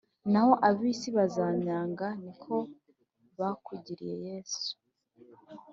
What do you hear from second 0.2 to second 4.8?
Naho abisi bazanyanga niko bakugiriye yesu